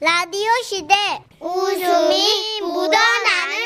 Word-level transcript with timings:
라디오 0.00 0.48
시대 0.62 0.94
웃음이 1.40 2.60
묻어나는 2.60 3.56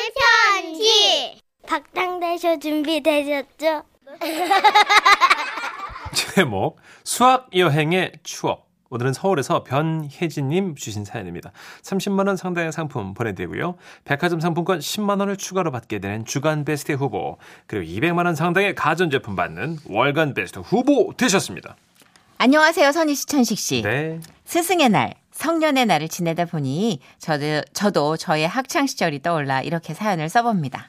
편지 0.63 1.39
박장대쇼 1.67 2.59
준비되셨죠? 2.59 3.83
제목 6.15 6.79
수학 7.05 7.49
여행의 7.55 8.13
추억. 8.23 8.71
오늘은 8.89 9.13
서울에서 9.13 9.65
변혜진님 9.65 10.75
주신 10.75 11.05
사연입니다. 11.05 11.53
30만 11.83 12.27
원 12.27 12.37
상당의 12.37 12.73
상품 12.73 13.13
보내드리고요. 13.15 13.77
백화점 14.05 14.41
상품권 14.41 14.79
10만 14.79 15.21
원을 15.21 15.37
추가로 15.37 15.71
받게 15.71 15.99
되는 15.99 16.25
주간 16.25 16.65
베스트 16.65 16.93
후보 16.93 17.39
그리고 17.67 17.91
200만 17.91 18.25
원 18.25 18.35
상당의 18.35 18.75
가전제품 18.75 19.37
받는 19.37 19.79
월간 19.87 20.33
베스트 20.35 20.59
후보 20.61 21.13
되셨습니다. 21.17 21.77
안녕하세요, 22.39 22.91
선희 22.93 23.15
씨, 23.15 23.27
천식 23.27 23.59
씨. 23.59 23.83
네. 23.83 24.21
스승의 24.45 24.89
날, 24.91 25.15
성년의 25.43 25.87
날을 25.87 26.09
지내다 26.09 26.45
보니 26.45 27.01
저도 27.19 27.63
저도 27.73 28.17
저의 28.17 28.47
학창 28.47 28.87
시절이 28.87 29.23
떠올라 29.23 29.61
이렇게 29.61 29.93
사연을 29.93 30.29
써봅니다. 30.29 30.89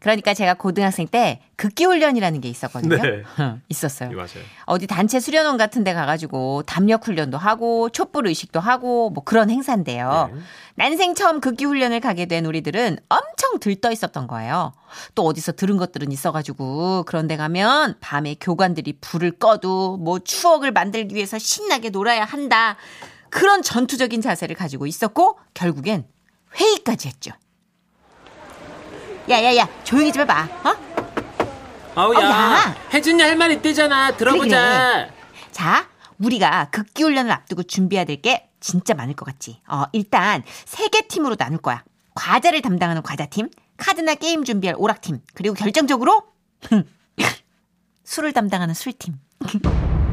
그러니까 0.00 0.32
제가 0.32 0.54
고등학생 0.54 1.06
때 1.06 1.40
극기 1.56 1.84
훈련이라는 1.84 2.40
게 2.40 2.48
있었거든요. 2.48 2.96
네. 2.96 3.22
있었어요. 3.68 4.08
네, 4.08 4.14
맞아요. 4.14 4.44
어디 4.64 4.86
단체 4.86 5.20
수련원 5.20 5.58
같은 5.58 5.84
데 5.84 5.92
가가지고 5.92 6.62
담력 6.64 7.06
훈련도 7.06 7.36
하고 7.36 7.90
촛불 7.90 8.26
의식도 8.26 8.58
하고 8.58 9.10
뭐 9.10 9.22
그런 9.22 9.50
행사인데요. 9.50 10.30
네. 10.32 10.40
난생 10.76 11.14
처음 11.14 11.40
극기 11.40 11.66
훈련을 11.66 12.00
가게 12.00 12.24
된 12.24 12.46
우리들은 12.46 12.98
엄청 13.08 13.60
들떠 13.60 13.92
있었던 13.92 14.26
거예요. 14.26 14.72
또 15.14 15.24
어디서 15.24 15.52
들은 15.52 15.76
것들은 15.76 16.10
있어가지고 16.10 17.04
그런데 17.06 17.36
가면 17.36 17.96
밤에 18.00 18.34
교관들이 18.40 18.94
불을 19.00 19.32
꺼도 19.32 19.98
뭐 19.98 20.18
추억을 20.18 20.72
만들기 20.72 21.14
위해서 21.14 21.38
신나게 21.38 21.90
놀아야 21.90 22.24
한다. 22.24 22.76
그런 23.34 23.62
전투적인 23.62 24.20
자세를 24.20 24.54
가지고 24.54 24.86
있었고 24.86 25.40
결국엔 25.54 26.06
회의까지 26.54 27.08
했죠. 27.08 27.32
야야야 29.28 29.68
조용히 29.82 30.12
좀 30.12 30.22
해봐. 30.22 30.48
어? 30.62 30.74
아우 31.96 32.14
어, 32.14 32.20
야, 32.20 32.28
야. 32.30 32.76
혜진이 32.92 33.20
할 33.20 33.34
말 33.36 33.50
있대잖아. 33.50 34.16
들어보자. 34.16 35.10
자, 35.50 35.88
우리가 36.20 36.68
극기 36.70 37.02
훈련을 37.02 37.32
앞두고 37.32 37.64
준비해야 37.64 38.04
될 38.04 38.22
게 38.22 38.48
진짜 38.60 38.94
많을 38.94 39.14
것 39.14 39.24
같지. 39.24 39.60
어, 39.66 39.82
일단 39.92 40.44
세 40.64 40.88
개 40.88 41.00
팀으로 41.08 41.34
나눌 41.34 41.58
거야. 41.58 41.82
과자를 42.14 42.62
담당하는 42.62 43.02
과자팀, 43.02 43.50
카드나 43.76 44.14
게임 44.14 44.44
준비할 44.44 44.76
오락팀, 44.78 45.20
그리고 45.34 45.56
결정적으로 45.56 46.22
술을 48.04 48.32
담당하는 48.32 48.74
술팀. 48.74 49.18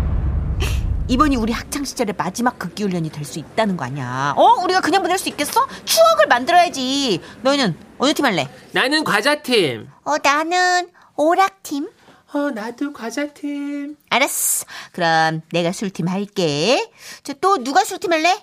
이번이 1.12 1.36
우리 1.36 1.52
학창 1.52 1.84
시절의 1.84 2.16
마지막 2.17 2.58
극기 2.58 2.84
훈련이 2.84 3.09
될 3.12 3.26
수 3.26 3.38
있다는 3.40 3.76
거 3.76 3.84
아니야? 3.84 4.34
어? 4.38 4.44
우리가 4.64 4.80
그냥 4.80 5.02
보낼 5.02 5.17
수 5.17 5.28
있겠어? 5.28 5.67
추억을 5.84 6.28
만들어야지. 6.28 7.20
너희는 7.42 7.76
어느 7.98 8.14
팀 8.14 8.23
할래? 8.26 8.48
나는 8.72 9.04
과자팀. 9.04 9.89
어, 10.06 10.16
나는 10.23 10.89
오락팀. 11.17 11.89
어, 12.34 12.50
나도 12.52 12.94
과자팀. 12.94 13.98
알았어. 14.09 14.66
그럼 14.94 15.42
내가 15.52 15.73
술팀 15.73 16.08
할게. 16.08 16.89
저 17.23 17.34
또 17.42 17.62
누가 17.62 17.84
술팀 17.84 18.14
할래? 18.14 18.42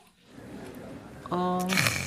어, 1.31 1.59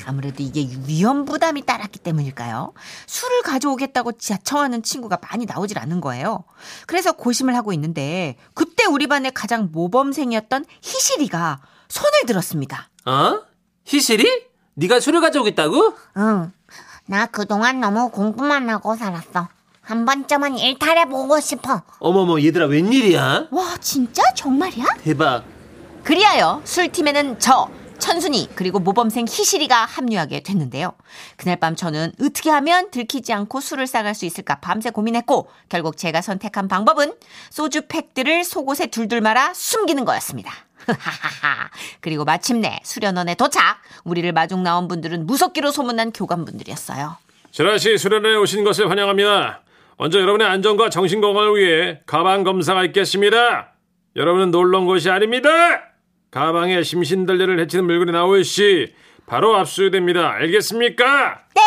아무래도 0.05 0.43
이게 0.43 0.67
위험 0.87 1.25
부담이 1.25 1.65
따랐기 1.65 1.99
때문일까요? 1.99 2.73
술을 3.07 3.41
가져오겠다고 3.43 4.13
자청하는 4.13 4.83
친구가 4.83 5.19
많이 5.29 5.45
나오질 5.45 5.79
않는 5.79 6.01
거예요. 6.01 6.43
그래서 6.87 7.11
고심을 7.11 7.55
하고 7.55 7.73
있는데 7.73 8.35
그때 8.53 8.85
우리 8.85 9.07
반의 9.07 9.31
가장 9.31 9.69
모범생이었던 9.71 10.65
희실이가 10.81 11.61
손을 11.89 12.11
들었습니다. 12.27 12.89
어? 13.05 13.41
희실이? 13.85 14.25
네가 14.75 14.99
술을 14.99 15.21
가져오겠다고? 15.21 15.93
응. 16.17 16.51
나 17.05 17.25
그동안 17.25 17.79
너무 17.79 18.09
공부만 18.09 18.69
하고 18.69 18.95
살았어. 18.95 19.49
한 19.81 20.05
번쯤은 20.05 20.57
일탈해보고 20.57 21.39
싶어. 21.39 21.81
어머머, 21.99 22.39
얘들아, 22.39 22.67
웬일이야? 22.67 23.47
와 23.51 23.77
진짜 23.81 24.21
정말이야? 24.35 24.85
대박. 25.03 25.43
그리하여 26.03 26.61
술팀에는 26.63 27.39
저 27.39 27.69
천순이 28.01 28.49
그리고 28.55 28.79
모범생 28.79 29.25
희실이가 29.29 29.85
합류하게 29.85 30.41
됐는데요. 30.41 30.91
그날 31.37 31.55
밤 31.55 31.75
저는 31.75 32.11
어떻게 32.21 32.49
하면 32.49 32.91
들키지 32.91 33.31
않고 33.31 33.61
술을 33.61 33.87
싸갈 33.87 34.13
수 34.13 34.25
있을까 34.25 34.59
밤새 34.59 34.89
고민했고 34.89 35.49
결국 35.69 35.95
제가 35.95 36.21
선택한 36.21 36.67
방법은 36.67 37.13
소주 37.49 37.83
팩들을 37.87 38.43
속옷에 38.43 38.87
둘둘 38.87 39.21
말아 39.21 39.53
숨기는 39.53 40.03
거였습니다. 40.03 40.51
그리고 42.01 42.25
마침내 42.25 42.79
수련원에 42.83 43.35
도착. 43.35 43.81
우리를 44.03 44.29
마중 44.33 44.63
나온 44.63 44.87
분들은 44.87 45.27
무섭기로 45.27 45.71
소문난 45.71 46.11
교관분들이었어요. 46.11 47.17
지라시 47.51 47.97
수련회 47.97 48.35
오신 48.35 48.63
것을 48.63 48.89
환영합니다. 48.89 49.61
먼저 49.97 50.19
여러분의 50.19 50.47
안전과 50.47 50.89
정신 50.89 51.21
건강을 51.21 51.55
위해 51.55 52.01
가방 52.07 52.43
검사가 52.43 52.83
있겠습니다. 52.85 53.73
여러분은 54.15 54.49
놀러 54.51 54.79
온 54.79 54.87
것이 54.87 55.09
아닙니다. 55.09 55.90
가방에 56.31 56.81
심신들레를 56.81 57.59
해치는 57.59 57.85
물건이 57.85 58.13
나올 58.13 58.43
시 58.45 58.93
바로 59.25 59.55
압수됩니다. 59.57 60.31
알겠습니까? 60.31 61.39
네. 61.53 61.61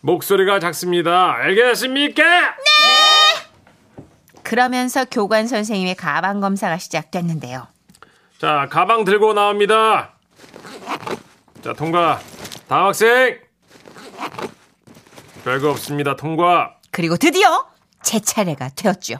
목소리가 0.00 0.60
작습니다. 0.60 1.34
알겠습니까? 1.34 2.22
그러면서 4.44 5.04
교관 5.04 5.46
선생님의 5.48 5.96
가방 5.96 6.40
검사가 6.40 6.78
시작됐는데요. 6.78 7.66
자, 8.38 8.68
가방 8.70 9.04
들고 9.04 9.34
나옵니다. 9.34 10.14
자, 11.62 11.72
통과. 11.72 12.20
다음 12.68 12.86
학생. 12.86 13.38
별거 15.44 15.70
없습니다. 15.70 16.14
통과. 16.16 16.76
그리고 16.90 17.16
드디어 17.16 17.66
제 18.02 18.20
차례가 18.20 18.70
되었죠. 18.70 19.16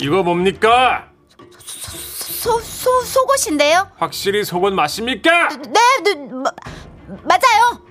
이거 0.00 0.22
뭡니까? 0.22 1.10
소, 1.58 2.60
소, 2.60 3.02
속옷인데요? 3.02 3.90
확실히 3.96 4.44
속은 4.44 4.74
맞습니까? 4.74 5.48
네, 5.48 5.80
네 6.04 6.14
마, 6.14 6.50
맞아요. 7.24 7.82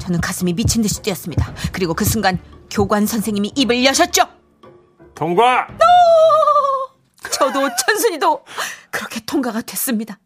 저는 0.00 0.20
가슴이 0.20 0.54
미친 0.54 0.82
듯이 0.82 1.02
뛰었습니다. 1.02 1.52
그리고 1.72 1.94
그 1.94 2.04
순간 2.04 2.38
교관 2.70 3.06
선생님이 3.06 3.52
입을 3.54 3.84
여셨죠. 3.84 4.22
통과. 5.14 5.68
저도 7.30 7.68
천순이도 7.86 8.44
그렇게 8.90 9.20
통과가 9.20 9.62
됐습니다. 9.62 10.18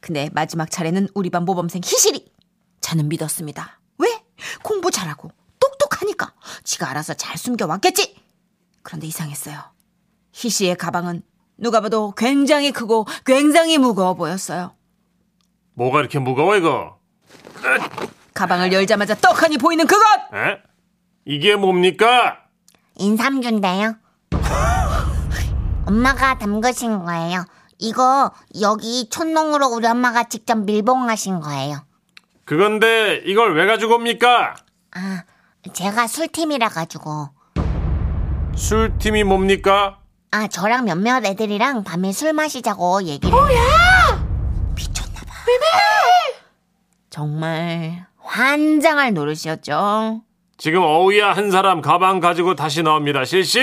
근데 0.00 0.28
마지막 0.32 0.70
차례는 0.70 1.08
우리 1.14 1.30
반 1.30 1.44
모범생 1.44 1.80
희실이. 1.84 2.30
저는 2.80 3.08
믿었습니다. 3.08 3.80
왜? 3.98 4.22
공부 4.62 4.90
잘하고 4.90 5.30
똑똑하니까 5.58 6.34
지가 6.64 6.90
알아서 6.90 7.14
잘 7.14 7.36
숨겨왔겠지. 7.36 8.16
그런데 8.82 9.06
이상했어요. 9.06 9.77
희 10.38 10.50
씨의 10.50 10.76
가방은 10.76 11.22
누가 11.56 11.80
봐도 11.80 12.12
굉장히 12.16 12.70
크고 12.70 13.06
굉장히 13.24 13.76
무거워 13.76 14.14
보였어요. 14.14 14.72
뭐가 15.74 15.98
이렇게 15.98 16.20
무거워 16.20 16.54
이거? 16.54 17.00
가방을 18.34 18.72
열자마자 18.72 19.16
떡하니 19.16 19.58
보이는 19.58 19.84
그것! 19.84 20.04
에? 20.32 20.58
이게 21.24 21.56
뭡니까? 21.56 22.38
인삼주인데요. 22.94 23.96
엄마가 25.86 26.38
담그신 26.38 27.04
거예요. 27.04 27.44
이거 27.80 28.30
여기 28.60 29.08
촌농으로 29.08 29.66
우리 29.66 29.88
엄마가 29.88 30.28
직접 30.28 30.56
밀봉하신 30.58 31.40
거예요. 31.40 31.84
그건데 32.44 33.22
이걸 33.24 33.56
왜 33.56 33.66
가지고 33.66 33.96
옵니까? 33.96 34.54
아, 34.92 35.24
제가 35.72 36.06
술팀이라 36.06 36.68
가지고. 36.68 37.30
술팀이 38.54 39.24
뭡니까? 39.24 39.98
아, 40.30 40.46
저랑 40.46 40.84
몇몇 40.84 41.24
애들이랑 41.24 41.84
밤에 41.84 42.12
술 42.12 42.32
마시자고 42.32 43.02
얘기를. 43.04 43.30
뭐야? 43.30 44.26
미쳤나봐. 44.76 45.32
정말 47.10 48.06
환장할 48.18 49.14
노릇이었죠. 49.14 50.22
지금 50.58 50.82
어우야 50.82 51.32
한 51.32 51.50
사람 51.50 51.80
가방 51.80 52.20
가지고 52.20 52.54
다시 52.54 52.82
나옵니다. 52.82 53.24
실시! 53.24 53.60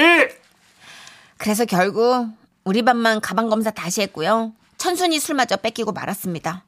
그래서 1.38 1.66
결국 1.66 2.30
우리 2.64 2.82
반만 2.82 3.22
가방 3.22 3.50
검사 3.50 3.70
다시 3.70 4.02
했고요. 4.02 4.54
천순이 4.78 5.20
술마저 5.20 5.58
뺏기고 5.58 5.92
말았습니다. 5.92 6.64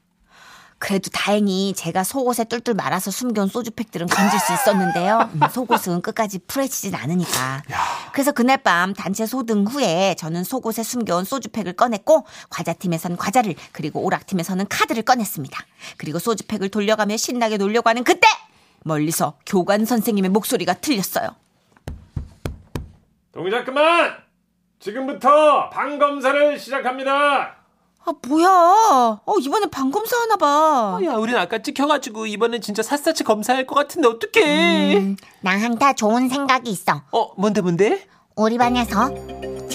그래도 0.80 1.10
다행히 1.12 1.74
제가 1.76 2.04
속옷에 2.04 2.46
뚫뚫 2.46 2.76
말아서 2.76 3.10
숨겨온 3.10 3.48
소주팩들은 3.48 4.08
건질 4.08 4.40
수 4.40 4.54
있었는데요. 4.54 5.30
음, 5.34 5.40
속옷은 5.52 6.02
끝까지 6.02 6.40
풀어지진 6.48 6.94
않으니까. 6.94 7.64
그래서 8.14 8.32
그날 8.32 8.58
밤 8.58 8.94
단체 8.94 9.26
소등 9.26 9.66
후에 9.66 10.16
저는 10.16 10.44
속옷에 10.44 10.84
숨겨온 10.84 11.26
소주팩을 11.26 11.74
꺼냈고 11.74 12.26
과자팀에선 12.50 13.18
과자를 13.18 13.56
그리고 13.72 14.02
오락팀에서는 14.02 14.68
카드를 14.68 15.04
꺼냈습니다. 15.04 15.60
그리고 15.98 16.20
소주팩을 16.20 16.70
돌려가며 16.70 17.18
신나게 17.18 17.58
놀려고 17.58 17.90
하는 17.90 18.04
그때 18.04 18.28
멀리서 18.84 19.38
교관 19.46 19.86
선생님의 19.86 20.30
목소리가 20.30 20.76
들렸어요. 20.76 21.36
동작 23.32 23.66
그만! 23.66 24.16
지금부터 24.80 25.70
방 25.70 25.98
검사를 25.98 26.58
시작합니다. 26.60 27.57
아 28.08 28.14
뭐야? 28.26 29.20
어 29.26 29.34
이번엔 29.42 29.70
방 29.70 29.92
검사 29.92 30.16
하나 30.16 30.38
봐. 30.38 30.98
야, 31.04 31.16
우린 31.16 31.36
아까 31.36 31.62
찍혀가지고 31.62 32.26
이번엔 32.28 32.62
진짜 32.62 32.82
샅샅이 32.82 33.26
검사할 33.26 33.68
것 33.68 33.76
같은데 33.76 34.08
어떡해? 34.08 34.96
음, 34.98 35.18
나한테 35.42 35.94
좋은 35.94 36.30
생각이 36.30 36.72
있어. 36.72 37.02
어, 37.12 37.32
뭔데 37.36 37.60
뭔데? 37.60 38.08
우리 38.38 38.58
반에서 38.58 39.10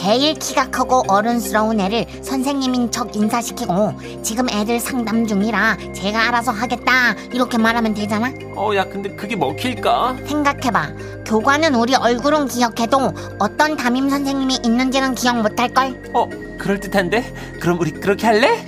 제일 0.02 0.34
키가 0.34 0.68
크고 0.70 1.04
어른스러운 1.06 1.78
애를 1.78 2.04
선생님인 2.24 2.90
척 2.90 3.14
인사시키고 3.14 3.92
지금 4.24 4.50
애들 4.50 4.80
상담 4.80 5.24
중이라 5.24 5.76
제가 5.94 6.26
알아서 6.26 6.50
하겠다 6.50 7.12
이렇게 7.32 7.56
말하면 7.56 7.94
되잖아. 7.94 8.32
어, 8.56 8.74
야, 8.74 8.84
근데 8.84 9.14
그게 9.14 9.36
먹힐까? 9.36 10.16
생각해봐. 10.26 10.88
교관은 11.24 11.76
우리 11.76 11.94
얼굴은 11.94 12.48
기억해도 12.48 13.12
어떤 13.38 13.76
담임 13.76 14.10
선생님이 14.10 14.58
있는지는 14.64 15.14
기억 15.14 15.40
못할걸? 15.40 16.10
어, 16.14 16.28
그럴듯한데? 16.58 17.58
그럼 17.60 17.78
우리 17.78 17.92
그렇게 17.92 18.26
할래? 18.26 18.66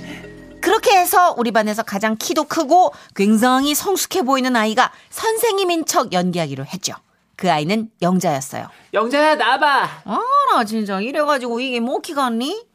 그렇게 0.61 0.97
해서 0.97 1.35
우리 1.37 1.51
반에서 1.51 1.83
가장 1.83 2.15
키도 2.17 2.45
크고 2.45 2.93
굉장히 3.13 3.75
성숙해 3.75 4.21
보이는 4.21 4.55
아이가 4.55 4.93
선생님인 5.09 5.85
척 5.85 6.13
연기하기로 6.13 6.65
했죠. 6.65 6.93
그 7.35 7.51
아이는 7.51 7.89
영자였어요. 8.01 8.69
영자야, 8.93 9.35
나와봐. 9.35 9.83
아, 10.05 10.19
나 10.53 10.63
진짜 10.63 10.99
이래가지고 11.01 11.59
이게 11.59 11.79
뭐 11.79 11.99
키가 11.99 12.25
않니? 12.25 12.65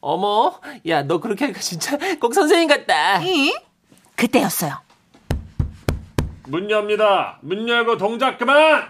어머, 0.00 0.60
야, 0.88 1.02
너 1.02 1.18
그렇게 1.20 1.46
하니까 1.46 1.60
진짜 1.60 1.96
꼭 2.20 2.32
선생님 2.34 2.68
같다. 2.68 3.20
이? 3.22 3.52
그때였어요. 4.14 4.78
문 6.48 6.70
엽니다. 6.70 7.38
문 7.42 7.68
열고 7.68 7.96
동작 7.98 8.38
그만. 8.38 8.84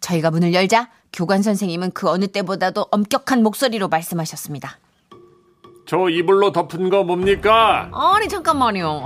저희가 0.00 0.30
문을 0.30 0.52
열자 0.52 0.90
교관 1.12 1.42
선생님은 1.42 1.92
그 1.92 2.08
어느 2.08 2.26
때보다도 2.28 2.88
엄격한 2.90 3.42
목소리로 3.42 3.88
말씀하셨습니다. 3.88 4.78
저 5.88 6.10
이불로 6.10 6.52
덮은 6.52 6.90
거 6.90 7.02
뭡니까? 7.02 7.88
아니 7.94 8.28
잠깐만요. 8.28 9.00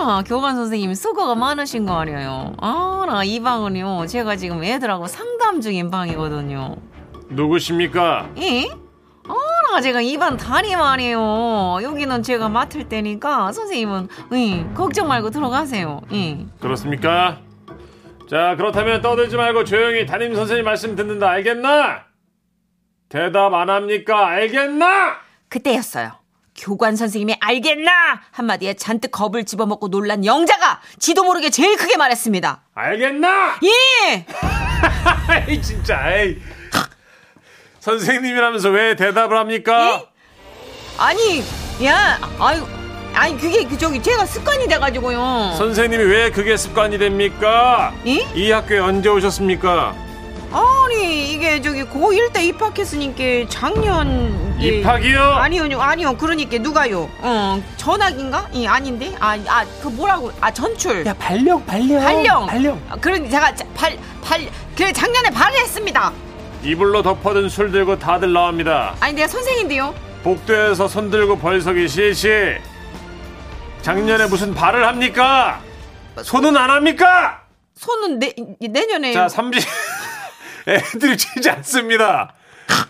아나 0.00 0.22
교관 0.22 0.56
선생님 0.56 0.94
수고가 0.94 1.34
많으신 1.34 1.84
거 1.84 1.92
아니에요. 2.00 2.54
아나 2.58 3.22
이 3.22 3.38
방은요 3.38 4.06
제가 4.06 4.36
지금 4.36 4.64
애들하고 4.64 5.06
상담 5.06 5.60
중인 5.60 5.90
방이거든요. 5.90 6.76
누구십니까? 7.28 8.30
이? 8.36 8.66
아나 9.28 9.82
제가 9.82 10.00
이반 10.00 10.38
담임 10.38 10.80
아니에요. 10.80 11.80
여기는 11.82 12.22
제가 12.22 12.48
맡을 12.48 12.88
때니까 12.88 13.52
선생님은 13.52 14.08
이 14.32 14.64
걱정 14.72 15.08
말고 15.08 15.28
들어가세요. 15.28 16.00
이. 16.10 16.46
그렇습니까? 16.60 17.40
자, 18.30 18.56
그렇다면 18.56 19.02
떠들지 19.02 19.36
말고 19.36 19.64
조용히 19.64 20.06
담임 20.06 20.34
선생님 20.34 20.64
말씀 20.64 20.96
듣는다. 20.96 21.28
알겠나? 21.28 22.04
대답 23.10 23.52
안 23.52 23.68
합니까? 23.68 24.28
알겠나? 24.28 25.16
그때였어요. 25.50 26.21
교관 26.56 26.96
선생님이 26.96 27.36
알겠나 27.40 27.90
한마디에 28.30 28.74
잔뜩 28.74 29.10
겁을 29.10 29.44
집어먹고 29.44 29.88
놀란 29.88 30.24
영자가 30.24 30.80
지도 30.98 31.24
모르게 31.24 31.50
제일 31.50 31.76
크게 31.76 31.96
말했습니다. 31.96 32.62
알겠나? 32.74 33.58
예! 33.64 34.26
진짜. 35.62 36.12
에이. 36.14 36.38
선생님이라면서 37.80 38.70
왜 38.70 38.94
대답을 38.94 39.36
합니까? 39.36 40.04
아니, 40.98 41.42
야, 41.84 42.18
아유, 42.38 42.64
아니 43.14 43.36
그게 43.36 43.64
그 43.64 43.76
저기 43.76 44.00
제가 44.02 44.24
습관이 44.24 44.68
돼가지고요. 44.68 45.54
선생님이 45.58 46.04
왜 46.04 46.30
그게 46.30 46.56
습관이 46.56 46.98
됩니까? 46.98 47.92
예? 48.06 48.26
이 48.34 48.50
학교에 48.50 48.78
언제 48.78 49.08
오셨습니까? 49.08 49.94
아니 50.52 51.32
이게 51.32 51.60
저기 51.60 51.82
고1 51.84 52.32
때 52.32 52.44
입학했으니까 52.44 53.48
작년 53.48 54.56
예. 54.60 54.78
입학이요? 54.78 55.20
아니요 55.20 55.80
아니요 55.80 56.16
그러니까 56.16 56.58
누가요? 56.58 57.08
어 57.20 57.62
전학인가? 57.76 58.48
이 58.52 58.66
아닌데 58.66 59.12
아아 59.18 59.64
그 59.82 59.88
뭐라고 59.88 60.30
아 60.40 60.50
전출 60.52 61.04
야, 61.06 61.14
발령, 61.14 61.64
발령. 61.64 62.00
발령 62.02 62.46
발령. 62.46 62.82
아, 62.90 62.96
그러니 62.96 63.30
제가 63.30 63.52
발 63.74 63.96
발 64.22 64.40
그래 64.76 64.92
작년에 64.92 65.30
발했습니다. 65.30 66.12
이불로 66.62 67.02
덮어둔 67.02 67.48
술 67.48 67.72
들고 67.72 67.98
다들 67.98 68.32
나옵니다. 68.32 68.94
아니 69.00 69.14
내가 69.14 69.26
선생인데요. 69.28 69.92
복도에서 70.22 70.86
손 70.86 71.10
들고 71.10 71.38
벌서기 71.38 71.88
실시. 71.88 72.30
작년에 73.82 74.26
무슨 74.26 74.54
발을 74.54 74.86
합니까? 74.86 75.60
손은 76.22 76.56
안 76.56 76.70
합니까? 76.70 77.40
손은 77.74 78.20
내 78.20 78.32
내년에 78.60 79.12
자, 79.12 79.28
삼지 79.28 79.58
애들이 80.66 81.16
치지 81.16 81.50
않습니다. 81.50 82.34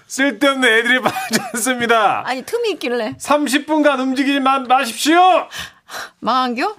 쓸데없는 0.07 0.69
애들이 0.69 1.01
빠지 1.01 1.41
않습니다. 1.53 2.23
아니 2.27 2.43
틈이 2.43 2.73
있길래 2.73 3.15
30분간 3.19 3.99
움직이지만 4.01 4.65
마십시오. 4.65 5.49
망한겨? 6.21 6.77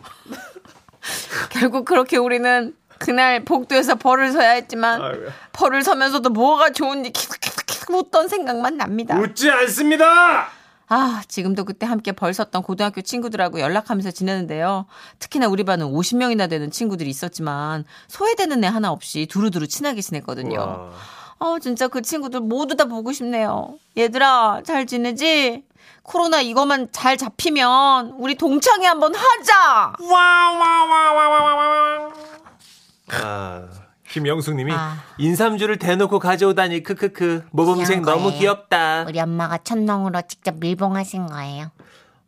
결국 1.50 1.86
그렇게 1.86 2.18
우리는 2.18 2.74
그날 3.00 3.44
복도에서 3.44 3.95
벌을 3.95 4.31
서야 4.31 4.51
했지만. 4.51 5.01
벌을 5.51 5.84
서면서도 5.84 6.30
뭐가 6.30 6.69
좋은지 6.72 7.12
계속 7.12 7.36
웃던 7.94 8.28
생각만 8.30 8.78
납니다. 8.78 9.18
웃지 9.18 9.50
않습니다. 9.50 10.50
아, 10.94 11.24
지금도 11.28 11.66
그때 11.66 11.88
함께 11.88 12.12
벌 12.12 12.36
섰던 12.36 12.62
고등학교 12.62 13.01
친구들하고 13.01 13.60
연락하면서 13.60 14.12
지내는데요. 14.12 14.86
특히나 15.18 15.48
우리 15.48 15.63
반은 15.63 15.88
50명이나 15.88 16.48
되는 16.48 16.69
친구들이 16.69 17.10
있었지만 17.10 17.84
소외되는 18.10 18.63
애 18.63 18.68
하나 18.68 18.92
없이 18.92 19.25
두루두루 19.25 19.68
친하게 19.68 20.01
지냈거든요. 20.01 20.60
와. 20.60 20.92
어, 21.40 21.57
진짜 21.57 21.88
그 21.88 22.04
친구들 22.04 22.42
모두 22.42 22.75
다 22.75 22.86
보고 22.86 23.12
싶네요. 23.12 23.80
얘들아, 23.98 24.62
잘 24.66 24.86
지내지? 24.86 25.63
코로나 26.04 26.42
이거만 26.42 26.90
잘 26.92 27.18
잡히면 27.18 28.18
우리 28.19 28.36
동창회 28.36 28.86
한번 28.86 29.16
하자! 29.16 29.94
아, 30.00 32.03
김영숙님이 34.13 34.71
아. 34.74 34.98
인삼주를 35.18 35.77
대놓고 35.77 36.19
가져오다니 36.19 36.83
크크크 36.83 37.45
모범생 37.51 38.04
너무. 38.04 38.31
귀엽다. 38.31 39.06
우리 39.07 39.19
엄마가 39.19 39.57
천농으로 39.57 40.21
직접 40.27 40.56
밀봉하신 40.60 41.25
거예요. 41.27 41.71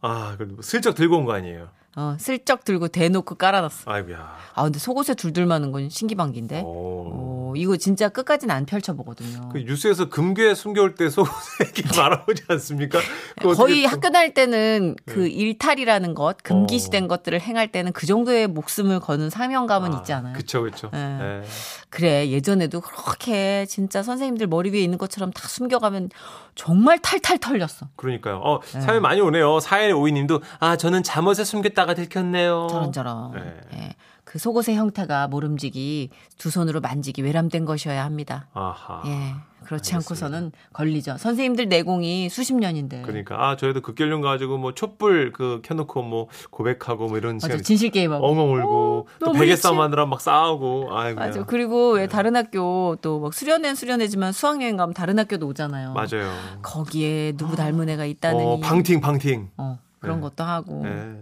아, 0.01 0.35
그 0.37 0.57
슬쩍 0.61 0.95
들고 0.95 1.17
온 1.17 1.25
거 1.25 1.33
아니에요? 1.33 1.69
어, 1.95 2.17
슬쩍 2.19 2.65
들고 2.65 2.89
대놓고 2.89 3.35
깔아놨어. 3.35 3.89
아이고야. 3.89 4.35
아, 4.53 4.63
근데 4.63 4.79
속옷에 4.79 5.13
둘둘 5.13 5.45
마는 5.45 5.71
건 5.71 5.89
신기방기인데? 5.89 6.61
오. 6.61 7.05
어, 7.07 7.53
이거 7.55 7.77
진짜 7.77 8.09
끝까지는 8.09 8.53
안 8.53 8.65
펼쳐보거든요. 8.65 9.49
그 9.49 9.59
뉴스에서 9.59 10.09
금괴 10.09 10.53
숨겨올 10.53 10.95
때 10.95 11.09
속옷에 11.09 11.33
이렇게 11.61 11.83
말아오지 11.97 12.43
않습니까? 12.49 12.99
거의 13.41 13.85
학교 13.85 14.09
다닐 14.09 14.33
때는 14.33 14.95
그 15.05 15.27
일탈이라는 15.27 16.13
것, 16.15 16.43
금기시된 16.43 17.05
어. 17.05 17.07
것들을 17.07 17.39
행할 17.39 17.71
때는 17.71 17.93
그 17.93 18.05
정도의 18.05 18.47
목숨을 18.47 18.99
거는 18.99 19.29
사명감은 19.29 19.93
아, 19.93 19.97
있지 19.99 20.11
않아요? 20.11 20.33
그쵸, 20.33 20.63
그쵸. 20.63 20.91
예. 20.93 20.99
예. 20.99 21.41
그래, 21.89 22.27
예전에도 22.29 22.81
그렇게 22.81 23.65
진짜 23.67 24.03
선생님들 24.03 24.47
머리 24.47 24.69
위에 24.71 24.81
있는 24.81 24.97
것처럼 24.97 25.31
다 25.31 25.47
숨겨가면 25.47 26.09
정말 26.55 26.99
탈탈 26.99 27.37
털렸어. 27.37 27.87
그러니까요. 27.95 28.37
어, 28.43 28.59
네. 28.61 28.81
사연 28.81 29.01
많이 29.01 29.21
오네요. 29.21 29.59
4152님도, 29.59 30.41
아, 30.59 30.75
저는 30.75 31.03
잠옷에 31.03 31.43
숨겼다 31.45 31.84
가 31.85 31.93
들켰네요. 31.93 32.67
저런저런. 32.69 33.31
네. 33.33 33.41
예. 33.75 33.95
그 34.23 34.39
속옷의 34.39 34.75
형태가 34.75 35.27
모름지기 35.27 36.09
두 36.39 36.49
손으로 36.49 36.81
만지기 36.81 37.21
외람된 37.21 37.63
것이어야 37.65 38.03
합니다. 38.03 38.47
아하. 38.53 39.03
예. 39.05 39.35
그렇지 39.65 39.95
알겠습니다. 39.95 39.97
않고서는 39.97 40.51
걸리죠. 40.73 41.17
선생님들 41.17 41.69
내공이 41.69 42.29
수십 42.29 42.53
년인데. 42.55 43.01
그러니까, 43.01 43.35
아, 43.49 43.55
저희도 43.55 43.81
극결용 43.81 44.21
가지고 44.21 44.57
뭐 44.59 44.73
촛불 44.75 45.31
그 45.31 45.59
켜놓고 45.63 46.03
뭐 46.03 46.27
고백하고 46.51 47.07
뭐 47.07 47.17
이런 47.17 47.39
맞아. 47.41 47.57
진실 47.57 47.89
게임하고. 47.89 48.23
엉엉 48.27 48.53
울고 48.53 49.07
또 49.19 49.25
너무 49.25 49.39
베개. 49.39 49.55
싸움 49.55 49.79
하느라 49.79 50.05
막 50.05 50.21
싸우고 50.21 50.95
아이고 50.95 51.19
맞아. 51.19 51.43
그리고 51.45 51.95
네. 51.95 52.01
왜 52.01 52.07
다른 52.07 52.35
학교 52.35 52.95
또 53.01 53.19
막 53.19 53.33
수련회 53.33 53.73
수련회지만 53.73 54.33
수학여행 54.33 54.77
가면 54.77 54.93
다른 54.93 55.17
학교도 55.17 55.47
오잖아요. 55.47 55.93
맞아요. 55.93 56.31
거기에 56.61 57.31
누구 57.37 57.55
닮은 57.55 57.89
애가 57.89 58.05
있다는 58.05 58.45
어, 58.45 58.55
이- 58.57 58.61
방팅 58.61 59.01
방팅. 59.01 59.49
어, 59.57 59.79
그런 59.99 60.17
네. 60.17 60.21
것도 60.21 60.43
하고. 60.43 60.81
네. 60.83 61.21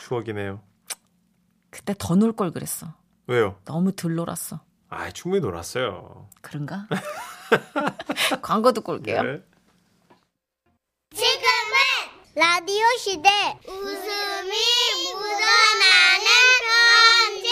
추억이네요. 0.00 0.60
그때 1.70 1.94
더 1.98 2.14
놀 2.14 2.32
걸 2.32 2.50
그랬어. 2.52 2.94
왜요? 3.26 3.58
너무 3.64 3.92
덜 3.92 4.14
놀았어. 4.14 4.60
아, 4.88 5.10
충분히 5.10 5.40
놀았어요. 5.40 6.28
그런가? 6.40 6.86
광고 8.42 8.72
듣고 8.72 8.92
올게요. 8.92 9.22
네. 9.22 9.42
지금은 11.14 11.44
라디오 12.34 12.84
시대 12.98 13.28
웃음이 13.66 14.52
묻어나는 15.14 16.26
편지 16.66 17.48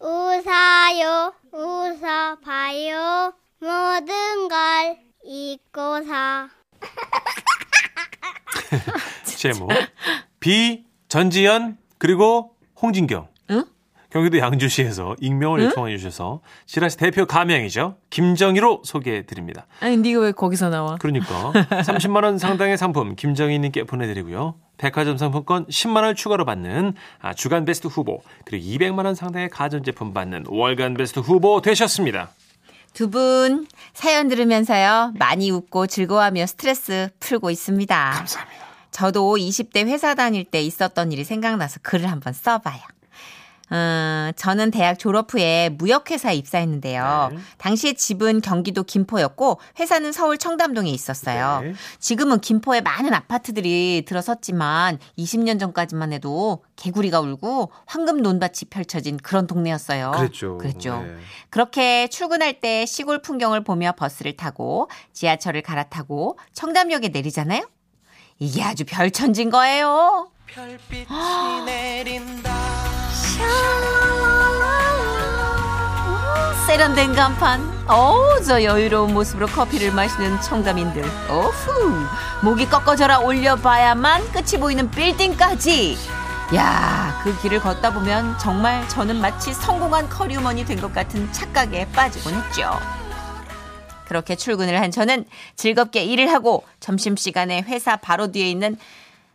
웃어요 0.00 1.34
웃어봐요 1.52 3.32
모든 3.58 4.48
걸 4.48 4.98
잊고서 5.24 6.48
제목 9.24 9.70
비 10.38 10.85
전지현 11.08 11.76
그리고 11.98 12.52
홍진경 12.82 13.28
응? 13.50 13.64
경기도 14.10 14.38
양주시에서 14.38 15.16
익명을 15.20 15.60
요청해 15.64 15.96
주셔서 15.98 16.40
지라시 16.64 16.96
대표 16.96 17.26
가명이죠. 17.26 17.96
김정희로 18.10 18.82
소개해 18.84 19.26
드립니다. 19.26 19.66
아니 19.80 19.96
네가 19.98 20.20
왜 20.20 20.32
거기서 20.32 20.70
나와? 20.70 20.96
그러니까 21.00 21.52
30만 21.82 22.24
원 22.24 22.38
상당의 22.38 22.78
상품 22.78 23.14
김정희 23.16 23.58
님께 23.58 23.84
보내 23.84 24.06
드리고요. 24.06 24.54
백화점 24.78 25.16
상품권 25.18 25.66
10만 25.66 26.02
원 26.04 26.14
추가로 26.14 26.44
받는 26.44 26.94
아, 27.20 27.34
주간 27.34 27.64
베스트 27.64 27.88
후보 27.88 28.22
그리고 28.44 28.64
200만 28.66 29.04
원 29.04 29.14
상당의 29.14 29.48
가전 29.50 29.82
제품 29.82 30.12
받는 30.14 30.44
월간 30.48 30.94
베스트 30.94 31.18
후보 31.20 31.60
되셨습니다. 31.60 32.30
두 32.94 33.10
분 33.10 33.66
사연 33.92 34.28
들으면서요 34.28 35.12
많이 35.18 35.50
웃고 35.50 35.86
즐거워하며 35.86 36.46
스트레스 36.46 37.08
풀고 37.20 37.50
있습니다. 37.50 38.10
감사합니다. 38.14 38.65
저도 38.90 39.36
20대 39.36 39.86
회사 39.86 40.14
다닐 40.14 40.44
때 40.44 40.62
있었던 40.62 41.12
일이 41.12 41.24
생각나서 41.24 41.80
글을 41.82 42.10
한번 42.10 42.32
써봐요. 42.32 42.80
어, 43.68 44.30
저는 44.36 44.70
대학 44.70 44.98
졸업 44.98 45.34
후에 45.34 45.70
무역회사에 45.70 46.36
입사했는데요. 46.36 47.30
네. 47.32 47.38
당시에 47.58 47.94
집은 47.94 48.40
경기도 48.40 48.84
김포였고 48.84 49.60
회사는 49.80 50.12
서울 50.12 50.38
청담동에 50.38 50.88
있었어요. 50.90 51.60
네. 51.62 51.74
지금은 51.98 52.40
김포에 52.40 52.80
많은 52.80 53.12
아파트들이 53.12 54.04
들어섰지만 54.06 54.98
20년 55.18 55.58
전까지만 55.58 56.12
해도 56.12 56.62
개구리가 56.76 57.20
울고 57.20 57.72
황금 57.86 58.22
논밭이 58.22 58.70
펼쳐진 58.70 59.16
그런 59.16 59.48
동네였어요. 59.48 60.12
그랬죠. 60.12 60.58
그랬죠. 60.58 61.02
네. 61.02 61.16
그렇게 61.50 62.06
출근할 62.06 62.60
때 62.60 62.86
시골 62.86 63.20
풍경을 63.20 63.64
보며 63.64 63.92
버스를 63.92 64.36
타고 64.36 64.88
지하철을 65.12 65.62
갈아타고 65.62 66.38
청담역에 66.52 67.08
내리잖아요. 67.08 67.66
이게 68.38 68.62
아주 68.62 68.84
별천진 68.84 69.50
거예요. 69.50 70.28
별빛이 70.46 71.06
내린다. 71.64 72.54
세련된 76.66 77.14
간판. 77.14 77.60
어우, 77.88 78.42
저 78.44 78.62
여유로운 78.62 79.14
모습으로 79.14 79.46
커피를 79.46 79.92
마시는 79.92 80.40
청담인들. 80.40 81.02
어후, 81.28 81.92
목이 82.42 82.68
꺾어져라 82.68 83.20
올려봐야만 83.20 84.32
끝이 84.32 84.60
보이는 84.60 84.90
빌딩까지. 84.90 85.96
야, 86.54 87.20
그 87.22 87.36
길을 87.40 87.60
걷다 87.60 87.92
보면 87.94 88.36
정말 88.38 88.86
저는 88.88 89.20
마치 89.20 89.54
성공한 89.54 90.08
커리우먼이 90.08 90.64
된 90.64 90.80
것 90.80 90.92
같은 90.92 91.32
착각에 91.32 91.86
빠지곤 91.92 92.34
했죠. 92.34 92.78
그렇게 94.06 94.36
출근을 94.36 94.80
한 94.80 94.90
저는 94.90 95.24
즐겁게 95.56 96.04
일을 96.04 96.32
하고 96.32 96.64
점심시간에 96.80 97.62
회사 97.62 97.96
바로 97.96 98.32
뒤에 98.32 98.50
있는 98.50 98.76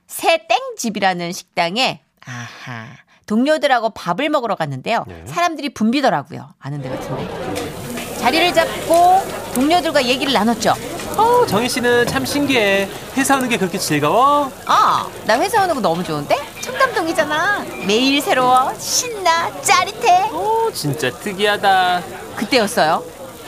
새 0.07 0.45
땡집이라는 0.47 1.31
식당에 1.31 2.01
아하 2.25 2.87
동료들하고 3.27 3.91
밥을 3.91 4.29
먹으러 4.29 4.55
갔는데요. 4.55 5.05
네. 5.07 5.23
사람들이 5.25 5.69
붐비더라고요. 5.73 6.49
아는 6.59 6.81
데 6.81 6.89
같은데. 6.89 8.17
자리를 8.19 8.53
잡고 8.53 9.21
동료들과 9.53 10.05
얘기를 10.05 10.33
나눴죠. 10.33 10.73
어, 11.17 11.45
정희 11.47 11.69
씨는 11.69 12.07
참 12.07 12.25
신기해. 12.25 12.89
회사 13.15 13.37
오는 13.37 13.47
게 13.49 13.57
그렇게 13.57 13.77
즐거워? 13.77 14.51
아, 14.65 15.07
나 15.25 15.39
회사 15.39 15.63
오는 15.63 15.75
거 15.75 15.81
너무 15.81 16.03
좋은데? 16.03 16.35
청담동이잖아. 16.61 17.65
매일 17.87 18.21
새로워. 18.21 18.73
신나. 18.77 19.51
짜릿해. 19.61 20.29
어, 20.31 20.69
진짜 20.73 21.09
특이하다. 21.11 22.01
그때였어요. 22.35 23.03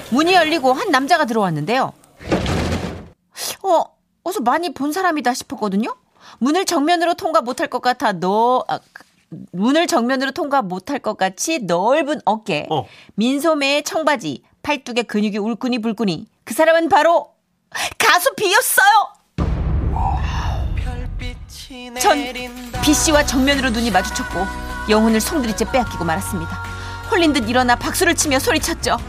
문이 0.10 0.34
열리고 0.34 0.74
한 0.74 0.92
남자가 0.92 1.26
들어왔는데요. 1.26 1.94
어, 3.64 3.84
어서 4.24 4.42
많이 4.42 4.74
본 4.74 4.92
사람이다 4.92 5.34
싶었거든요. 5.34 5.96
문을 6.40 6.66
정면으로 6.66 7.14
통과 7.16 7.42
못할 7.42 7.68
것 7.68 7.82
같아 7.82 8.12
너 8.14 8.64
아, 8.68 8.80
그, 8.92 9.04
문을 9.52 9.88
정면으로 9.88 10.32
통과 10.32 10.62
못할 10.62 11.00
것 11.00 11.18
같이 11.18 11.60
넓은 11.60 12.22
어깨, 12.26 12.68
어. 12.70 12.86
민소매의 13.16 13.84
청바지, 13.84 14.44
팔뚝에 14.62 15.04
근육이 15.04 15.38
울끈이 15.38 15.80
불끈이. 15.80 16.28
그 16.44 16.54
사람은 16.54 16.90
바로 16.90 17.34
가수 17.98 18.34
비였어요. 18.36 19.14
전 22.00 22.18
B 22.84 22.94
씨와 22.94 23.26
정면으로 23.26 23.70
눈이 23.72 23.90
마주쳤고 23.92 24.46
영혼을 24.90 25.20
송두리째 25.20 25.72
빼앗기고 25.72 26.04
말았습니다. 26.04 26.52
홀린 27.10 27.34
듯 27.34 27.50
일어나 27.50 27.76
박수를 27.76 28.16
치며 28.16 28.40
소리쳤죠. 28.40 28.92
와, 28.92 29.00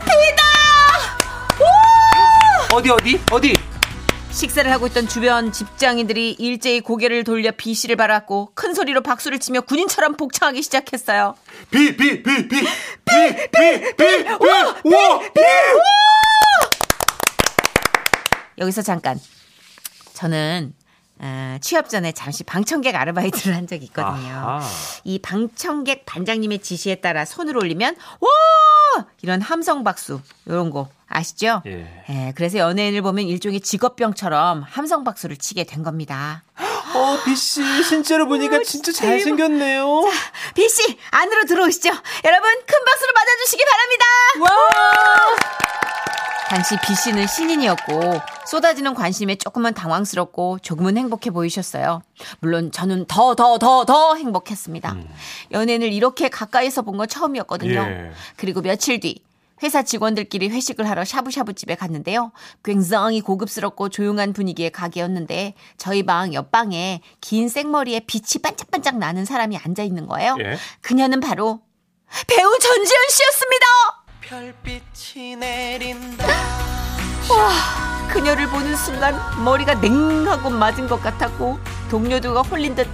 비다! 0.00 0.42
어디, 2.72 2.88
어디? 2.88 3.20
어디? 3.30 3.52
식사를 4.30 4.70
하고 4.72 4.86
있던 4.86 5.06
주변 5.06 5.52
직장인들이 5.52 6.32
일제히 6.38 6.80
고개를 6.80 7.22
돌려 7.22 7.52
B 7.54 7.74
씨를 7.74 7.96
바라봤고 7.96 8.52
큰 8.54 8.72
소리로 8.72 9.02
박수를 9.02 9.38
치며 9.38 9.60
군인처럼 9.60 10.16
복창하기 10.16 10.62
시작했어요. 10.62 11.34
비, 11.70 11.94
비, 11.94 12.22
비, 12.22 12.48
비, 12.48 12.48
비, 12.48 12.64
비, 13.04 13.94
비, 13.94 14.04
와, 14.30 14.74
비, 14.82 15.40
여기서 18.56 18.80
잠깐. 18.80 19.20
저는 20.14 20.72
아, 21.24 21.58
취업 21.60 21.88
전에 21.88 22.10
잠시 22.12 22.42
방청객 22.42 22.96
아르바이트를 22.96 23.56
한 23.56 23.68
적이 23.68 23.84
있거든요. 23.86 24.34
아하. 24.34 24.60
이 25.04 25.20
방청객 25.20 26.04
반장님의 26.04 26.58
지시에 26.58 26.96
따라 26.96 27.24
손을 27.24 27.56
올리면 27.56 27.94
와 28.20 29.04
이런 29.22 29.40
함성 29.40 29.84
박수 29.84 30.20
이런 30.46 30.70
거 30.70 30.88
아시죠? 31.08 31.62
예. 31.66 32.04
예, 32.08 32.32
그래서 32.34 32.58
연예인을 32.58 33.02
보면 33.02 33.26
일종의 33.26 33.60
직업병처럼 33.60 34.62
함성 34.62 35.04
박수를 35.04 35.36
치게 35.36 35.64
된 35.64 35.82
겁니다. 35.84 36.42
어, 36.94 37.18
비씨, 37.24 37.62
실제로 37.84 38.26
보니까 38.26 38.60
진짜 38.64 38.90
잘 38.92 39.20
생겼네요. 39.20 40.02
B 40.54 40.68
씨 40.68 40.98
안으로 41.10 41.44
들어오시죠. 41.44 41.88
여러분 42.24 42.50
큰 42.66 42.84
박수로 42.84 43.12
맞아주시기 43.14 43.64
바랍니다. 43.64 44.04
당시 46.48 46.76
B 46.84 46.94
씨는 46.94 47.26
신인이었고 47.26 48.20
쏟아지는 48.46 48.94
관심에 48.94 49.36
조금은 49.36 49.74
당황스럽고 49.74 50.58
조금은 50.60 50.96
행복해 50.96 51.30
보이셨어요. 51.30 52.02
물론 52.40 52.70
저는 52.72 53.06
더 53.06 53.34
더 53.34 53.58
더 53.58 53.84
더 53.84 54.14
행복했습니다. 54.16 54.96
연예인을 55.52 55.92
이렇게 55.92 56.28
가까이서 56.28 56.82
본 56.82 56.92
건 56.96 57.08
처음이었거든요. 57.08 57.80
예. 57.80 58.12
그리고 58.36 58.60
며칠 58.60 59.00
뒤 59.00 59.22
회사 59.62 59.82
직원들끼리 59.82 60.48
회식을 60.50 60.88
하러 60.90 61.04
샤브샤브 61.04 61.54
집에 61.54 61.74
갔는데요. 61.76 62.32
굉장히 62.64 63.20
고급스럽고 63.20 63.88
조용한 63.88 64.32
분위기의 64.32 64.70
가게였는데 64.70 65.54
저희 65.78 66.02
방 66.04 66.34
옆방에 66.34 67.00
긴 67.20 67.48
생머리에 67.48 68.00
빛이 68.00 68.42
반짝반짝 68.42 68.98
나는 68.98 69.24
사람이 69.24 69.56
앉아 69.56 69.84
있는 69.84 70.06
거예요. 70.06 70.36
예. 70.40 70.58
그녀는 70.80 71.20
바로 71.20 71.60
배우 72.26 72.58
전지현 72.58 73.02
씨였습니다. 73.08 73.66
별빛이 74.20 75.36
내린다. 75.36 76.26
그녀를 78.12 78.46
보는 78.48 78.76
순간 78.76 79.18
머리가 79.42 79.74
냉하고 79.74 80.50
맞은 80.50 80.86
것 80.86 81.00
같았고 81.02 81.58
동료들과 81.90 82.42
홀린 82.42 82.74
듯 82.74 82.86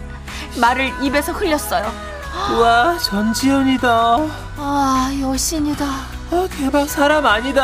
말을 0.61 0.93
입에서 1.03 1.33
흘렸어요. 1.33 1.91
우와, 2.53 2.99
전지현이다. 2.99 3.89
아 4.59 5.11
여신이다. 5.21 5.85
아, 5.85 6.49
대박, 6.51 6.89
사람 6.89 7.27
아니다. 7.27 7.63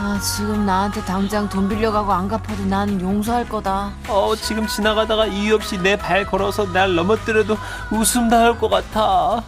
아 0.00 0.20
지금 0.20 0.64
나한테 0.64 1.04
당장 1.04 1.48
돈 1.48 1.68
빌려가고 1.68 2.12
안 2.12 2.28
갚아도 2.28 2.64
난 2.64 3.00
용서할 3.00 3.48
거다. 3.48 3.92
어, 4.08 4.34
지금 4.36 4.66
지나가다가 4.66 5.26
이유 5.26 5.54
없이 5.56 5.76
내 5.78 5.96
발 5.96 6.24
걸어서 6.24 6.66
날 6.72 6.94
넘어뜨려도 6.94 7.58
웃음 7.90 8.28
나올 8.28 8.58
것 8.58 8.68
같아. 8.68 9.42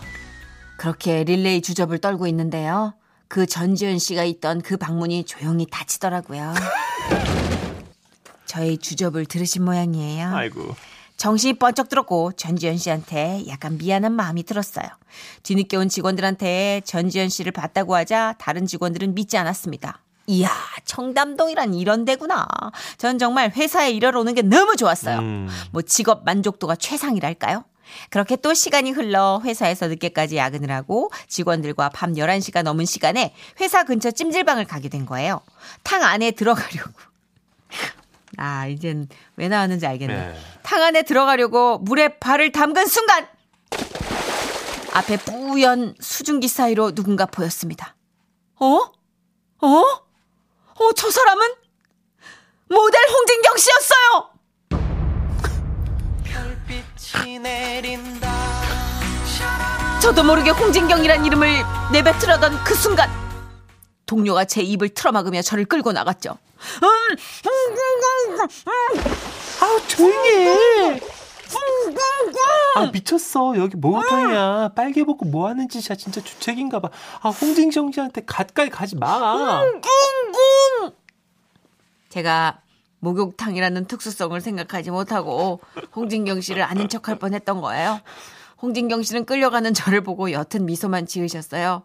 그렇게 0.76 1.24
릴레이 1.24 1.62
주접을 1.62 1.98
떨고 1.98 2.26
있는데요. 2.26 2.94
그 3.28 3.46
전지현 3.46 3.98
씨가 4.00 4.24
있던 4.24 4.60
그 4.60 4.76
방문이 4.76 5.24
조용히 5.24 5.66
닫히더라고요. 5.70 6.52
저희 8.46 8.78
주접을 8.78 9.26
들으신 9.26 9.64
모양이에요. 9.64 10.34
아이고. 10.34 10.74
정신이 11.16 11.54
번쩍 11.54 11.88
들었고 11.88 12.32
전지현 12.32 12.78
씨한테 12.78 13.44
약간 13.46 13.76
미안한 13.76 14.12
마음이 14.12 14.42
들었어요. 14.42 14.86
뒤늦게 15.42 15.76
온 15.76 15.88
직원들한테 15.88 16.80
전지현 16.84 17.28
씨를 17.28 17.52
봤다고 17.52 17.94
하자 17.94 18.36
다른 18.38 18.66
직원들은 18.66 19.14
믿지 19.14 19.36
않았습니다. 19.36 20.00
이야, 20.26 20.50
청담동이란 20.84 21.74
이런 21.74 22.04
데구나. 22.04 22.46
전 22.96 23.18
정말 23.18 23.50
회사에 23.50 23.90
일하러 23.90 24.20
오는 24.20 24.34
게 24.34 24.42
너무 24.42 24.76
좋았어요. 24.76 25.18
음. 25.18 25.48
뭐 25.72 25.82
직업 25.82 26.24
만족도가 26.24 26.76
최상이랄까요? 26.76 27.64
그렇게 28.10 28.36
또 28.36 28.54
시간이 28.54 28.90
흘러 28.90 29.40
회사에서 29.44 29.88
늦게까지 29.88 30.36
야근을 30.36 30.70
하고 30.70 31.10
직원들과 31.28 31.90
밤 31.90 32.14
11시가 32.14 32.62
넘은 32.62 32.84
시간에 32.84 33.34
회사 33.60 33.84
근처 33.84 34.10
찜질방을 34.10 34.64
가게 34.66 34.88
된 34.88 35.06
거예요. 35.06 35.40
탕 35.82 36.02
안에 36.02 36.32
들어가려고. 36.32 36.92
아, 38.38 38.66
이젠 38.66 39.08
왜 39.36 39.48
나왔는지 39.48 39.86
알겠네. 39.86 40.14
네. 40.14 40.34
탕 40.62 40.82
안에 40.82 41.02
들어가려고 41.02 41.78
물에 41.78 42.18
발을 42.18 42.52
담근 42.52 42.86
순간 42.86 43.28
앞에 44.92 45.16
뿌연 45.18 45.94
수증기 46.00 46.48
사이로 46.48 46.92
누군가 46.94 47.26
보였습니다. 47.26 47.94
어? 48.58 48.66
어? 49.62 49.66
어, 49.66 50.92
저 50.96 51.10
사람은 51.10 51.46
모델 52.68 53.00
홍진경 53.08 53.56
씨였어요! 53.56 54.30
저도 60.00 60.22
모르게 60.24 60.50
홍진경이란 60.50 61.24
이름을 61.26 61.48
내뱉으려던 61.92 62.64
그 62.64 62.74
순간 62.74 63.10
동료가 64.06 64.44
제 64.44 64.62
입을 64.62 64.88
틀어막으며 64.90 65.42
저를 65.42 65.64
끌고 65.66 65.92
나갔죠. 65.92 66.36
음, 66.82 66.88
아우 69.60 69.80
조용히 69.86 70.28
해. 70.28 71.00
아 72.76 72.86
미쳤어. 72.92 73.56
여기 73.58 73.76
목욕탕이야. 73.76 74.70
빨개 74.74 75.04
벗고 75.04 75.24
뭐 75.26 75.48
하는 75.48 75.68
짓이야. 75.68 75.96
진짜 75.96 76.20
주책인가 76.20 76.80
봐아 76.80 77.30
홍진경 77.30 77.92
씨한테 77.92 78.22
가까이 78.24 78.68
가지 78.70 78.96
마. 78.96 79.06
제가 82.08 82.60
목욕탕이라는 83.00 83.86
특수성을 83.86 84.38
생각하지 84.40 84.90
못하고 84.90 85.60
홍진경 85.96 86.40
씨를 86.40 86.62
아는 86.62 86.88
척할 86.88 87.18
뻔했던 87.18 87.60
거예요. 87.60 88.00
홍진경 88.62 89.02
씨는 89.02 89.24
끌려가는 89.24 89.74
저를 89.74 90.02
보고 90.02 90.30
옅은 90.30 90.66
미소만 90.66 91.06
지으셨어요. 91.06 91.82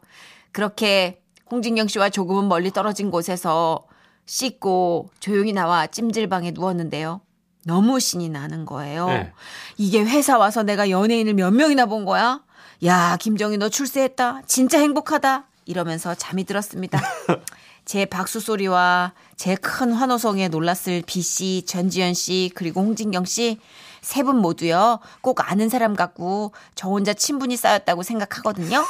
그렇게 0.52 1.22
홍진경 1.50 1.88
씨와 1.88 2.10
조금은 2.10 2.48
멀리 2.48 2.72
떨어진 2.72 3.12
곳에서 3.12 3.86
씻고 4.26 5.10
조용히 5.20 5.54
나와 5.54 5.88
찜질방에 5.88 6.52
누웠는데요. 6.52 7.22
너무 7.66 8.00
신이 8.00 8.30
나는 8.30 8.66
거예요. 8.66 9.08
네. 9.08 9.34
이게 9.78 10.04
회사 10.04 10.38
와서 10.38 10.64
내가 10.64 10.90
연예인을 10.90 11.34
몇 11.34 11.52
명이나 11.52 11.86
본 11.88 12.06
거야? 12.06 12.44
야, 12.84 13.18
김정희 13.20 13.58
너 13.58 13.70
출세했다. 13.70 14.44
진짜 14.46 14.80
행복하다. 14.80 15.48
이러면서 15.66 16.14
잠이 16.14 16.44
들었습니다. 16.44 17.02
제 17.86 18.06
박수 18.06 18.40
소리와 18.40 19.14
제 19.38 19.56
큰 19.56 19.94
환호성에 19.94 20.48
놀랐을 20.50 21.04
B 21.06 21.22
씨, 21.22 21.64
전지현 21.66 22.14
씨, 22.16 22.52
그리고 22.56 22.82
홍진경 22.82 23.26
씨 23.26 23.60
세 24.02 24.24
분 24.24 24.38
모두요. 24.38 25.00
꼭 25.22 25.50
아는 25.52 25.68
사람 25.70 25.96
같고 25.96 26.52
저 26.76 26.90
혼자 26.90 27.14
친분이 27.14 27.58
쌓였다고 27.58 28.04
생각하거든요. 28.04 28.84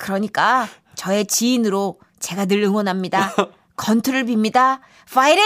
그러니까 0.00 0.66
저의 0.94 1.26
지인으로 1.26 1.98
제가 2.20 2.44
늘 2.46 2.62
응원합니다. 2.62 3.32
건투를 3.76 4.24
빕니다. 4.24 4.78
파이팅! 5.12 5.42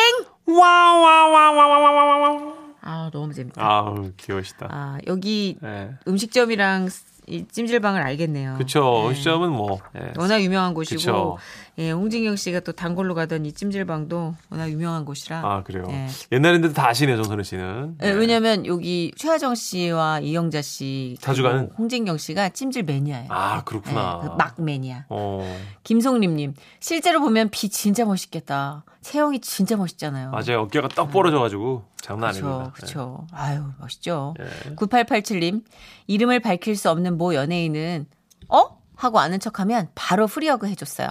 와와와와와와와 0.46 2.56
아, 2.82 3.10
너무 3.12 3.32
재밌다. 3.34 3.60
아우 3.60 4.12
귀여우시다 4.16 4.68
아, 4.70 4.98
여기 5.06 5.56
네. 5.60 5.90
음식점이랑 6.06 6.88
이 7.26 7.44
찜질방을 7.50 8.00
알겠네요. 8.02 8.54
그쵸 8.58 9.06
네. 9.08 9.14
시점은 9.16 9.50
뭐 9.50 9.80
예. 9.96 10.12
워낙 10.16 10.40
유명한 10.42 10.72
곳이고 10.74 10.98
그쵸. 10.98 11.38
예, 11.78 11.90
홍진경 11.90 12.36
씨가 12.36 12.60
또 12.60 12.72
단골로 12.72 13.14
가던 13.14 13.44
이 13.44 13.52
찜질방도 13.52 14.34
워낙 14.48 14.70
유명한 14.70 15.04
곳이라 15.04 15.40
아 15.44 15.62
그래요 15.62 15.84
예. 15.90 16.06
옛날인데도 16.32 16.72
다 16.72 16.88
아시네요 16.88 17.16
정선우 17.16 17.42
씨는 17.42 17.98
예, 18.02 18.10
왜냐면 18.12 18.64
여기 18.64 19.12
최하정 19.16 19.54
씨와 19.54 20.20
이영자 20.20 20.62
씨 20.62 21.18
자주 21.20 21.42
가는? 21.42 21.70
홍진경 21.76 22.16
씨가 22.16 22.48
찜질 22.50 22.84
매니아예요. 22.84 23.28
아 23.30 23.62
그렇구나 23.64 24.20
예, 24.24 24.28
그막 24.28 24.54
매니아. 24.62 25.04
어 25.10 25.58
김송림님 25.84 26.54
실제로 26.80 27.20
보면 27.20 27.50
비 27.50 27.68
진짜 27.68 28.06
멋있겠다. 28.06 28.84
채영이 29.02 29.40
진짜 29.40 29.76
멋있잖아요. 29.76 30.30
맞아요 30.30 30.62
어깨가 30.62 30.88
떡 30.88 31.10
벌어져가지고 31.10 31.84
장난 32.00 32.32
그렇죠, 32.32 32.46
아닙니다 32.48 32.72
그렇죠. 32.74 33.26
아유 33.32 33.62
멋있죠. 33.80 34.34
예. 34.40 34.74
9887님 34.76 35.62
이름을 36.06 36.40
밝힐 36.40 36.74
수 36.74 36.90
없는 36.90 37.18
모 37.18 37.34
연예인은 37.34 38.06
어 38.48 38.78
하고 38.96 39.20
아는 39.20 39.40
척 39.40 39.60
하면 39.60 39.88
바로 39.94 40.26
free 40.26 40.49
hug 40.49 40.66
해줬어요. 40.68 41.10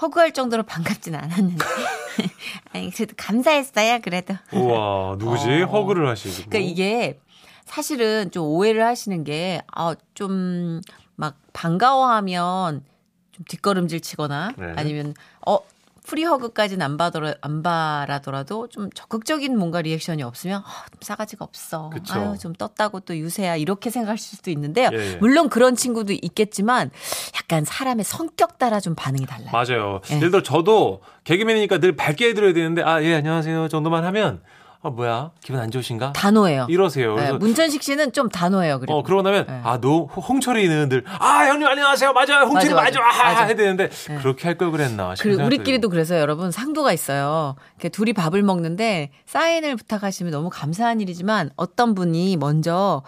hug할 0.00 0.32
정도로 0.32 0.62
반갑진 0.64 1.14
않았는데 1.14 1.64
아니 2.72 2.90
그래도 2.90 3.14
감사했어요. 3.16 4.00
그래도. 4.02 4.34
우와 4.52 5.16
누구지 5.18 5.62
어. 5.62 5.66
hug를 5.66 6.08
하시고 6.08 6.50
그러니까 6.50 6.58
이게 6.58 7.18
사실은 7.64 8.30
좀 8.30 8.44
오해를 8.46 8.84
하시는 8.84 9.24
게, 9.24 9.62
아, 9.72 9.94
좀, 10.14 10.80
막, 11.16 11.36
반가워하면 11.52 12.84
좀 13.32 13.44
뒷걸음질 13.48 14.00
치거나 14.00 14.52
네. 14.56 14.72
아니면, 14.76 15.14
어, 15.46 15.58
free 16.06 16.25
hug까지는 16.25 16.84
안 16.84 16.96
받더라, 16.96 17.34
안 17.40 17.62
바라더라도 17.62 18.68
좀 18.68 18.90
적극적인 18.90 19.56
뭔가 19.58 19.80
리액션이 19.82 20.22
없으면, 20.22 20.58
아, 20.64 20.84
좀 20.90 20.98
싸가지가 21.00 21.44
없어. 21.44 21.90
그쵸. 21.90 22.14
아유, 22.14 22.38
좀 22.38 22.52
떴다고 22.52 23.00
또 23.00 23.16
유세야. 23.16 23.56
이렇게 23.56 23.90
생각하실 23.90 24.36
수도 24.36 24.50
있는데요. 24.50 24.90
예, 24.92 24.96
예. 25.12 25.16
물론 25.16 25.48
그런 25.48 25.74
친구도 25.76 26.12
있겠지만, 26.12 26.90
약간 27.36 27.64
사람의 27.64 28.04
성격 28.04 28.58
따라 28.58 28.80
좀 28.80 28.94
반응이 28.94 29.26
달라요. 29.26 29.50
맞아요. 29.52 30.00
예. 30.10 30.16
예를 30.16 30.30
들어 30.30 30.42
저도 30.42 31.00
개그맨이니까 31.24 31.78
늘 31.78 31.96
밝게 31.96 32.28
해드려야 32.28 32.52
되는데 32.52 32.82
아 32.82 33.02
예 33.02 33.14
안녕하세요 33.16 33.68
정도만 33.68 34.04
하면 34.04 34.40
아 34.86 34.90
뭐야 34.90 35.30
기분 35.42 35.60
안 35.62 35.70
좋으신가 35.70 36.12
단호해요. 36.12 36.66
이러세요. 36.68 37.12
예, 37.12 37.16
그래서 37.16 37.34
문천식 37.38 37.82
씨는 37.82 38.12
좀 38.12 38.28
단호해요. 38.28 38.78
그리고. 38.80 38.98
어 38.98 39.02
그러고 39.02 39.22
나면 39.22 39.46
예. 39.48 39.60
아너 39.64 40.04
홍철이는 40.04 40.90
늘 40.90 41.04
아 41.18 41.46
형님 41.46 41.66
안녕하세요 41.66 42.12
맞아요 42.12 42.44
홍철이 42.44 42.74
맞아, 42.74 43.00
맞아, 43.00 43.00
맞아. 43.00 43.20
아, 43.22 43.32
맞아. 43.32 43.44
해야 43.46 43.56
되는데 43.56 43.88
그렇게 44.20 44.46
할 44.46 44.58
걸 44.58 44.70
그랬나 44.70 45.14
그리고 45.18 45.42
우리끼리도. 45.44 45.88
그래서 45.88 46.18
여러분 46.20 46.50
상도가 46.50 46.92
있어요. 46.92 47.56
이렇게 47.76 47.88
둘이 47.88 48.12
밥을 48.12 48.42
먹는데 48.42 49.10
사인을 49.26 49.74
부탁하시면 49.76 50.30
너무 50.30 50.50
감사한 50.50 51.00
일이지만 51.00 51.50
어떤 51.56 51.94
분이 51.94 52.36
먼저 52.36 53.02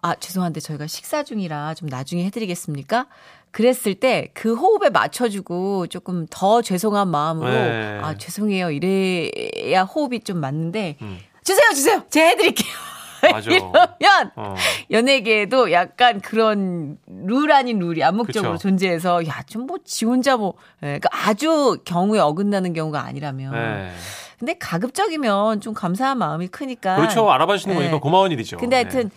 아 0.00 0.14
죄송한데 0.14 0.60
저희가 0.60 0.86
식사 0.86 1.24
중이라 1.24 1.74
좀 1.74 1.88
나중에 1.88 2.24
해드리겠습니까? 2.26 3.06
그랬을 3.50 3.94
때 3.94 4.30
그 4.34 4.54
호흡에 4.54 4.90
맞춰주고 4.90 5.86
조금 5.88 6.26
더 6.30 6.62
죄송한 6.62 7.08
마음으로 7.08 7.50
네. 7.50 7.98
아 8.02 8.14
죄송해요 8.16 8.70
이래야 8.70 9.82
호흡이 9.82 10.20
좀 10.20 10.38
맞는데 10.38 10.96
음. 11.02 11.18
주세요 11.44 11.68
주세요 11.70 12.02
제가 12.10 12.28
해드릴게요. 12.28 12.72
맞아. 13.32 13.50
이러면 13.50 14.30
어. 14.36 14.54
연예계에도 14.92 15.72
약간 15.72 16.20
그런 16.20 16.98
룰 17.08 17.50
아닌 17.50 17.80
룰이 17.80 18.04
암묵적으로 18.04 18.52
그쵸. 18.52 18.62
존재해서 18.68 19.26
야 19.26 19.42
좀 19.46 19.66
뭐 19.66 19.78
지 19.84 20.04
혼자 20.04 20.36
뭐 20.36 20.54
예, 20.84 20.98
그러니까 21.00 21.08
아주 21.12 21.78
경우에 21.84 22.20
어긋나는 22.20 22.74
경우가 22.74 23.02
아니라면 23.02 23.52
네. 23.52 23.90
근데 24.38 24.54
가급적이면 24.56 25.60
좀 25.62 25.74
감사한 25.74 26.18
마음이 26.18 26.46
크니까 26.48 26.94
그렇죠 26.96 27.28
알아봐 27.28 27.56
주시는 27.56 27.74
네. 27.74 27.80
거니까 27.82 27.98
고마운 28.00 28.30
일이죠. 28.30 28.58
근데 28.58 28.76
네. 28.76 28.82
하여튼 28.84 29.10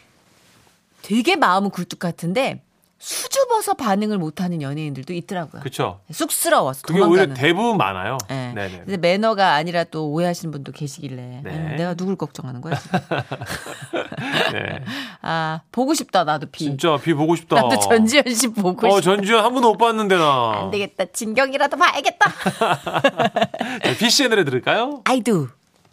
되게 1.04 1.36
마음은 1.36 1.70
굴뚝 1.70 2.00
같은데 2.00 2.64
수줍어서 3.02 3.74
반응을 3.74 4.20
못하는 4.20 4.62
연예인들도 4.62 5.12
있더라고요. 5.14 5.62
그렇죠. 5.62 6.02
쑥스러워서 6.12 6.84
그게 6.84 7.00
오히려 7.00 7.26
도망가는. 7.26 7.34
대부분 7.36 7.78
많아요. 7.78 8.18
네. 8.30 8.54
네네. 8.54 8.78
근데 8.86 8.98
매너가 8.98 9.54
아니라 9.56 9.84
또 9.86 10.10
오해하시는 10.12 10.52
분도 10.52 10.72
계시길래 10.72 11.42
네. 11.44 11.50
아유, 11.50 11.78
내가 11.78 11.94
누굴 11.96 12.16
걱정하는 12.16 12.62
거야 12.62 12.76
지금. 12.76 13.00
네. 14.54 14.84
아 15.24 15.62
보고 15.72 15.96
싶다 15.96 16.24
나도 16.26 16.48
비. 16.52 16.66
진짜 16.66 16.96
비 16.98 17.14
보고 17.16 17.36
싶다. 17.36 17.56
나도 17.56 17.80
전지현 17.80 18.24
씨 18.36 18.50
보고 18.50 18.88
어 18.88 19.00
싶다. 19.00 19.16
전지현 19.16 19.44
한 19.44 19.52
번도 19.54 19.72
못 19.72 19.78
봤는데 19.78 20.16
나. 20.18 20.60
안 20.62 20.72
되겠다. 20.72 21.06
진경이라도 21.06 21.78
봐야겠다. 21.78 22.32
자, 23.84 23.98
비 23.98 24.10
씨의 24.12 24.30
노래 24.30 24.44
들을까요? 24.44 25.02
I 25.06 25.22
do. 25.22 25.48